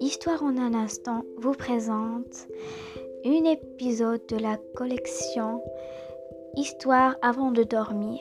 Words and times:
Histoire 0.00 0.42
en 0.42 0.56
un 0.56 0.74
instant 0.74 1.24
vous 1.38 1.52
présente 1.52 2.48
un 3.24 3.44
épisode 3.44 4.24
de 4.28 4.36
la 4.36 4.56
collection 4.74 5.62
Histoire 6.56 7.16
avant 7.22 7.50
de 7.50 7.62
dormir. 7.62 8.20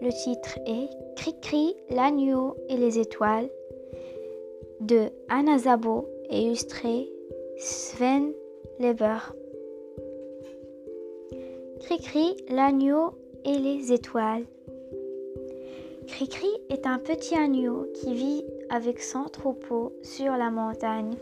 Le 0.00 0.10
titre 0.10 0.58
est 0.66 0.88
Cricri, 1.16 1.76
l'agneau 1.90 2.56
et 2.68 2.76
les 2.76 2.98
étoiles 2.98 3.48
de 4.80 5.10
Anna 5.28 5.58
Zabo 5.58 6.08
et 6.30 6.42
illustré 6.42 7.08
Sven 7.58 8.32
Leber. 8.80 9.18
Cricri, 11.80 12.36
l'agneau 12.48 13.12
et 13.44 13.58
les 13.58 13.92
étoiles. 13.92 14.44
Cricri 16.06 16.48
est 16.70 16.86
un 16.86 16.98
petit 16.98 17.34
agneau 17.34 17.86
qui 17.94 18.14
vit 18.14 18.44
avec 18.70 19.02
son 19.02 19.24
troupeau 19.24 19.92
sur 20.02 20.36
la 20.36 20.50
montagne. 20.50 21.16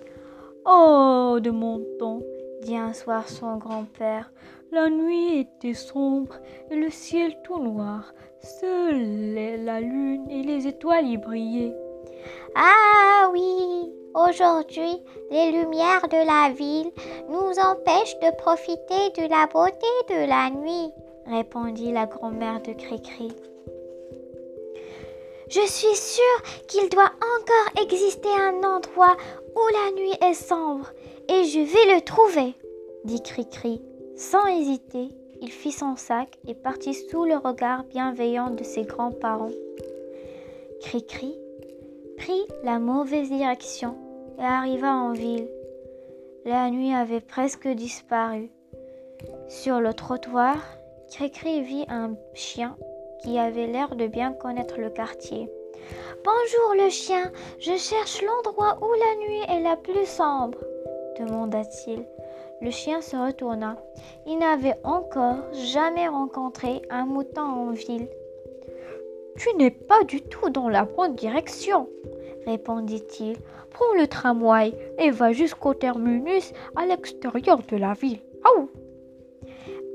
Oh, 0.67 1.39
de 1.41 1.51
mon 1.51 1.81
temps, 1.99 2.21
dit 2.63 2.77
un 2.77 2.93
soir 2.93 3.29
son 3.29 3.57
grand-père. 3.57 4.31
La 4.73 4.91
nuit 4.91 5.39
était 5.41 5.75
sombre 5.75 6.37
et 6.71 6.77
le 6.77 6.91
ciel 6.91 7.35
tout 7.45 7.59
noir. 7.59 8.13
Seule 8.41 9.65
la 9.65 9.81
lune 9.81 10.29
et 10.29 10.43
les 10.43 10.67
étoiles 10.67 11.07
y 11.07 11.17
brillaient. 11.17 11.75
Ah 12.55 13.31
oui, 13.33 13.91
aujourd'hui, 14.15 15.03
les 15.31 15.53
lumières 15.53 16.09
de 16.09 16.27
la 16.27 16.53
ville 16.55 16.93
nous 17.31 17.59
empêchent 17.59 18.19
de 18.21 18.37
profiter 18.37 19.11
de 19.17 19.29
la 19.29 19.47
beauté 19.47 19.87
de 20.11 20.29
la 20.29 20.51
nuit, 20.51 20.93
répondit 21.27 21.91
la 21.91 22.07
grand-mère 22.07 22.61
de 22.61 22.75
Cricri. 22.75 23.33
Je 25.49 25.61
suis 25.67 25.95
sûre 25.95 26.67
qu'il 26.69 26.89
doit 26.89 27.13
encore 27.13 27.83
exister 27.83 28.29
un 28.29 28.63
endroit 28.63 29.17
où 29.55 29.61
la 29.73 30.01
nuit 30.01 30.17
est 30.31 30.35
sombre 30.35 30.91
et 31.29 31.45
je 31.45 31.61
vais 31.61 31.95
le 31.95 32.01
trouver, 32.01 32.55
dit 33.05 33.23
Cricri. 33.23 33.83
Sans 34.17 34.47
hésiter, 34.47 35.09
il 35.41 35.51
fit 35.51 35.73
son 35.73 35.97
sac 35.97 36.39
et 36.47 36.55
partit 36.55 36.95
sous 36.95 37.25
le 37.25 37.37
regard 37.37 37.85
bienveillant 37.85 38.51
de 38.51 38.65
ses 38.65 38.83
grands-parents. 38.83 39.51
Cricri 40.81 41.37
prit 42.17 42.47
la 42.63 42.79
mauvaise 42.79 43.29
direction 43.29 43.97
et 44.39 44.45
arriva 44.45 44.95
en 44.95 45.13
ville. 45.13 45.49
La 46.45 46.71
nuit 46.71 46.95
avait 46.95 47.21
presque 47.21 47.69
disparu. 47.69 48.51
Sur 49.49 49.81
le 49.81 49.93
trottoir, 49.93 50.57
Cricri 51.11 51.63
vit 51.63 51.85
un 51.89 52.15
chien 52.35 52.77
qui 53.25 53.39
avait 53.39 53.67
l'air 53.67 53.97
de 53.97 54.07
bien 54.07 54.33
connaître 54.33 54.79
le 54.79 54.91
quartier. 54.91 55.51
Bonjour 56.25 56.85
le 56.85 56.91
chien, 56.91 57.33
je 57.59 57.77
cherche 57.77 58.23
l'endroit 58.23 58.79
où 58.83 58.93
la 58.93 59.27
nuit 59.27 59.43
est 59.49 59.63
la 59.63 59.77
plus 59.77 60.07
sombre, 60.07 60.59
demanda-t-il. 61.19 62.05
Le 62.61 62.71
chien 62.71 63.01
se 63.01 63.17
retourna. 63.17 63.77
Il 64.27 64.39
n'avait 64.39 64.77
encore 64.85 65.37
jamais 65.53 66.07
rencontré 66.07 66.83
un 66.91 67.05
mouton 67.05 67.43
en 67.43 67.71
ville. 67.71 68.09
Tu 69.37 69.55
n'es 69.57 69.71
pas 69.71 70.05
du 70.05 70.23
tout 70.23 70.51
dans 70.51 70.69
la 70.69 70.85
bonne 70.85 71.15
direction, 71.15 71.89
répondit-il. 72.47 73.37
Prends 73.71 73.95
le 73.99 74.07
tramway 74.07 74.73
et 74.99 75.11
va 75.11 75.33
jusqu'au 75.33 75.75
terminus 75.75 76.53
à 76.77 76.87
l'extérieur 76.87 77.59
de 77.69 77.77
la 77.77 77.95
ville. 77.95 78.21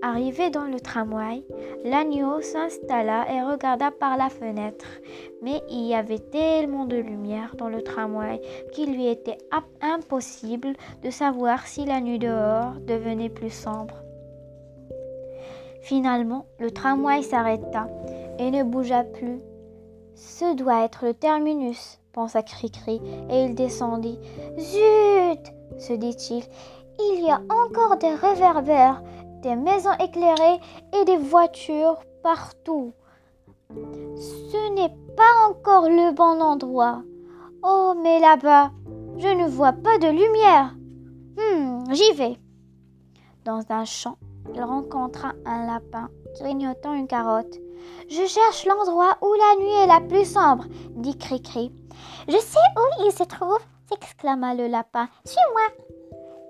Arrivé 0.02 0.50
dans 0.50 0.64
le 0.64 0.80
tramway, 0.80 1.44
l'agneau 1.84 2.40
s'installa 2.42 3.26
et 3.34 3.42
regarda 3.42 3.92
par 3.92 4.16
la 4.16 4.30
fenêtre. 4.30 4.86
Mais 5.42 5.62
il 5.70 5.88
y 5.88 5.94
avait 5.94 6.20
tellement 6.20 6.86
de 6.86 6.96
lumière 6.96 7.56
dans 7.58 7.68
le 7.68 7.82
tramway 7.82 8.40
qu'il 8.72 8.94
lui 8.94 9.08
était 9.08 9.38
impossible 9.82 10.74
de 11.04 11.10
savoir 11.10 11.68
si 11.68 11.84
la 11.84 12.00
nuit 12.00 12.20
dehors 12.20 12.76
devenait 12.88 13.30
plus 13.30 13.50
sombre. 13.50 13.96
Finalement, 15.82 16.46
le 16.60 16.72
tramway 16.72 17.22
s'arrêta 17.22 17.88
et 18.38 18.52
ne 18.52 18.64
bougea 18.64 19.04
plus. 19.04 19.42
Ce 20.16 20.56
doit 20.56 20.86
être 20.86 21.06
le 21.06 21.14
terminus, 21.14 22.00
pensa 22.14 22.42
Cricri, 22.42 23.02
et 23.30 23.44
il 23.44 23.56
descendit. 23.56 24.20
Zut 24.58 25.54
se 25.78 25.94
dit-il, 25.94 26.44
il 27.00 27.24
y 27.24 27.32
a 27.32 27.42
encore 27.50 27.98
des 27.98 28.14
réverbères 28.14 29.02
des 29.42 29.56
maisons 29.56 29.94
éclairées 30.00 30.60
et 30.94 31.06
des 31.06 31.18
voitures 31.18 32.00
partout. 32.24 32.94
Ce 33.70 34.74
n'est 34.74 34.96
pas 35.16 35.48
encore 35.50 35.90
le 35.90 36.14
bon 36.14 36.42
endroit. 36.42 37.04
Oh, 37.64 37.94
mais 38.02 38.20
là-bas, 38.20 38.72
je 39.18 39.28
ne 39.28 39.48
vois 39.48 39.74
pas 39.74 39.98
de 39.98 40.08
lumière. 40.08 40.74
Hmm, 41.38 41.94
j'y 41.94 42.14
vais. 42.14 42.38
Dans 43.46 43.62
un 43.70 43.86
champ, 43.86 44.18
il 44.54 44.62
rencontra 44.64 45.34
un 45.46 45.66
lapin 45.68 46.10
grignotant 46.40 46.94
une 46.94 47.08
carotte. 47.08 47.60
Je 48.10 48.26
cherche 48.26 48.66
l'endroit 48.66 49.18
où 49.22 49.34
la 49.34 49.64
nuit 49.64 49.84
est 49.84 49.88
la 49.88 50.02
plus 50.02 50.26
sombre, 50.26 50.66
dit 50.96 51.18
Cricri. 51.18 51.72
Je 52.28 52.38
sais 52.38 52.58
où 52.78 53.06
il 53.06 53.12
se 53.12 53.24
trouve, 53.24 53.60
s'exclama 53.90 54.56
le 54.56 54.68
lapin. 54.68 55.08
Suis-moi. 55.26 55.86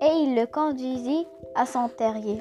Et 0.02 0.22
il 0.22 0.34
le 0.34 0.46
conduisit 0.46 1.26
à 1.54 1.66
son 1.66 1.88
terrier. 1.88 2.40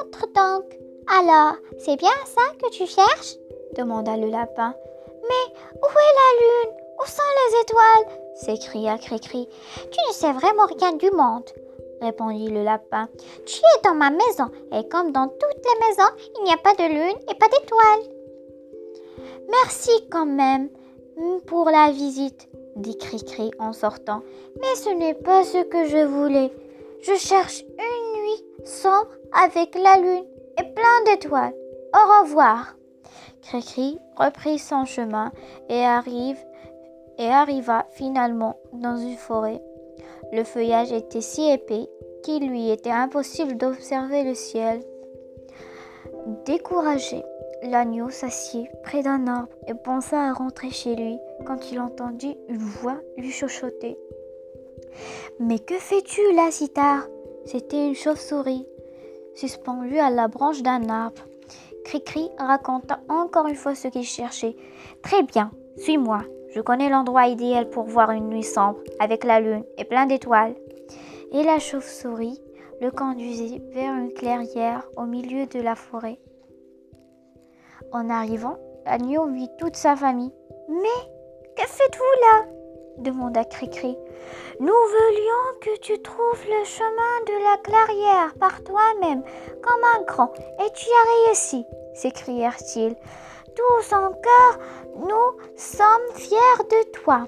Entre 0.00 0.26
donc. 0.32 0.64
Alors, 1.18 1.54
c'est 1.78 1.96
bien 1.96 2.10
ça 2.24 2.42
que 2.62 2.70
tu 2.70 2.86
cherches? 2.86 3.36
demanda 3.76 4.16
le 4.16 4.28
lapin. 4.28 4.74
Mais 5.22 5.54
où 5.74 5.86
est 5.86 6.14
la 6.20 6.30
lune? 6.40 6.76
Où 7.00 7.06
sont 7.06 7.22
les 7.36 7.60
étoiles? 7.60 8.18
s'écria 8.34 8.98
Cricri. 8.98 9.48
Tu 9.74 9.98
ne 10.08 10.12
sais 10.12 10.32
vraiment 10.32 10.66
rien 10.66 10.92
du 10.92 11.10
monde 11.10 11.50
répondit 12.00 12.48
le 12.48 12.62
lapin. 12.62 13.08
Tu 13.46 13.58
es 13.58 13.82
dans 13.84 13.94
ma 13.94 14.10
maison, 14.10 14.50
et 14.72 14.88
comme 14.88 15.12
dans 15.12 15.28
toutes 15.28 15.64
les 15.64 15.88
maisons, 15.88 16.30
il 16.38 16.44
n'y 16.44 16.52
a 16.52 16.56
pas 16.56 16.74
de 16.74 16.88
lune 16.88 17.18
et 17.30 17.34
pas 17.34 17.48
d'étoiles. 17.48 18.14
Merci 19.50 19.90
quand 20.10 20.26
même 20.26 20.68
pour 21.46 21.68
la 21.70 21.90
visite, 21.90 22.48
dit 22.76 22.96
Cricri 22.98 23.50
en 23.58 23.72
sortant. 23.72 24.22
Mais 24.60 24.74
ce 24.76 24.90
n'est 24.90 25.14
pas 25.14 25.44
ce 25.44 25.64
que 25.64 25.86
je 25.86 26.04
voulais. 26.04 26.52
Je 27.00 27.14
cherche 27.14 27.62
une 27.62 28.07
sombre 28.64 29.10
avec 29.32 29.74
la 29.74 29.96
lune 29.96 30.26
et 30.58 30.64
plein 30.64 31.04
d'étoiles. 31.06 31.54
Au 31.94 32.22
revoir. 32.22 32.76
Cricri 33.42 33.98
reprit 34.16 34.58
son 34.58 34.84
chemin 34.84 35.32
et, 35.68 35.82
arrive, 35.82 36.38
et 37.18 37.28
arriva 37.28 37.86
finalement 37.92 38.56
dans 38.72 38.96
une 38.96 39.16
forêt. 39.16 39.62
Le 40.32 40.44
feuillage 40.44 40.92
était 40.92 41.20
si 41.20 41.50
épais 41.50 41.88
qu'il 42.22 42.48
lui 42.48 42.70
était 42.70 42.90
impossible 42.90 43.56
d'observer 43.56 44.24
le 44.24 44.34
ciel. 44.34 44.80
Découragé, 46.44 47.22
l'agneau 47.62 48.10
s'assit 48.10 48.68
près 48.82 49.02
d'un 49.02 49.26
arbre 49.26 49.48
et 49.66 49.74
pensa 49.74 50.28
à 50.28 50.32
rentrer 50.32 50.70
chez 50.70 50.94
lui 50.94 51.18
quand 51.46 51.70
il 51.72 51.80
entendit 51.80 52.36
une 52.48 52.58
voix 52.58 52.98
lui 53.16 53.30
chuchoter. 53.30 53.98
Mais 55.40 55.58
que 55.58 55.74
fais-tu 55.74 56.20
là 56.34 56.50
si 56.50 56.68
tard 56.68 57.06
C'était 57.50 57.88
une 57.88 57.94
chauve-souris 57.94 58.66
suspendu 59.34 59.98
à 59.98 60.10
la 60.10 60.28
branche 60.28 60.60
d'un 60.62 60.86
arbre. 60.90 61.22
Cricri 61.82 62.28
raconta 62.36 63.00
encore 63.08 63.46
une 63.46 63.54
fois 63.54 63.74
ce 63.74 63.88
qu'il 63.88 64.04
cherchait. 64.04 64.54
Très 65.02 65.22
bien, 65.22 65.50
suis-moi. 65.78 66.24
Je 66.50 66.60
connais 66.60 66.90
l'endroit 66.90 67.26
idéal 67.26 67.70
pour 67.70 67.84
voir 67.84 68.10
une 68.10 68.28
nuit 68.28 68.42
sombre, 68.42 68.80
avec 69.00 69.24
la 69.24 69.40
lune 69.40 69.64
et 69.78 69.86
plein 69.86 70.04
d'étoiles. 70.04 70.56
Et 71.32 71.42
la 71.42 71.58
chauve-souris 71.58 72.38
le 72.82 72.90
conduisit 72.90 73.62
vers 73.72 73.94
une 73.94 74.12
clairière 74.12 74.86
au 74.98 75.06
milieu 75.06 75.46
de 75.46 75.60
la 75.62 75.74
forêt. 75.74 76.20
En 77.92 78.10
arrivant, 78.10 78.58
l'agneau 78.84 79.26
vit 79.26 79.48
toute 79.58 79.76
sa 79.76 79.96
famille. 79.96 80.34
Mais 80.68 81.08
que 81.56 81.66
faites-vous 81.66 82.20
là? 82.20 82.57
Demanda 82.98 83.44
Cricri. 83.44 83.96
Nous 84.60 84.66
voulions 84.66 85.58
que 85.60 85.78
tu 85.80 86.00
trouves 86.00 86.44
le 86.46 86.64
chemin 86.64 87.24
de 87.26 87.44
la 87.44 87.56
clairière 87.62 88.34
par 88.38 88.62
toi-même, 88.62 89.22
comme 89.62 89.84
un 89.96 90.02
grand, 90.02 90.32
et 90.34 90.70
tu 90.74 90.86
as 90.90 91.26
réussi, 91.26 91.64
s'écrièrent-ils. 91.94 92.96
Tous 93.54 93.94
en 93.94 94.12
cœur, 94.12 94.58
nous 94.96 95.40
sommes 95.56 96.14
fiers 96.14 96.64
de 96.70 96.90
toi. 96.92 97.26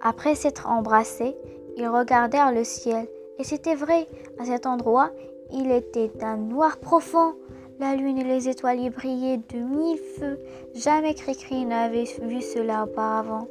Après 0.00 0.34
s'être 0.34 0.68
embrassés, 0.68 1.36
ils 1.76 1.88
regardèrent 1.88 2.52
le 2.52 2.64
ciel, 2.64 3.06
et 3.38 3.44
c'était 3.44 3.74
vrai, 3.74 4.06
à 4.38 4.44
cet 4.44 4.66
endroit, 4.66 5.10
il 5.52 5.70
était 5.70 6.08
d'un 6.08 6.36
noir 6.36 6.78
profond. 6.78 7.34
La 7.80 7.94
lune 7.94 8.18
et 8.18 8.24
les 8.24 8.48
étoiles 8.48 8.90
brillaient 8.90 9.40
de 9.52 9.58
mille 9.58 9.98
feux. 10.18 10.38
Jamais 10.74 11.14
Cricri 11.14 11.64
n'avait 11.64 12.08
vu 12.22 12.42
cela 12.42 12.84
auparavant. 12.84 13.46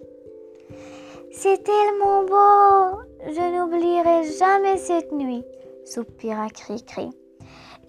C'est 1.31 1.63
tellement 1.63 2.23
beau 2.23 3.01
Je 3.25 3.55
n'oublierai 3.55 4.23
jamais 4.37 4.77
cette 4.77 5.11
nuit, 5.11 5.43
soupira 5.85 6.49
Cricri. 6.49 7.09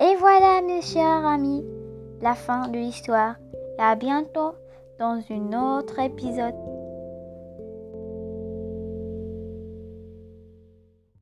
Et 0.01 0.15
voilà, 0.17 0.61
mes 0.63 0.83
chers 0.83 1.27
amis, 1.27 1.65
la 2.21 2.35
fin 2.35 2.69
de 2.69 2.79
l'histoire. 2.79 3.37
À 3.79 3.95
bientôt 3.95 4.53
dans 4.99 5.23
un 5.31 5.79
autre 5.79 5.99
épisode. 6.01 6.78